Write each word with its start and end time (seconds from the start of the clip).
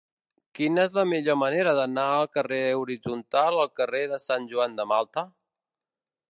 Quina 0.59 0.85
és 0.87 0.95
la 0.99 1.03
millor 1.09 1.37
manera 1.41 1.73
d'anar 1.81 2.07
del 2.13 2.31
carrer 2.39 2.63
Horitzontal 2.85 3.61
al 3.65 3.71
carrer 3.81 4.03
de 4.15 4.21
Sant 4.27 4.51
Joan 4.55 4.77
de 4.81 4.91
Malta? 4.95 5.29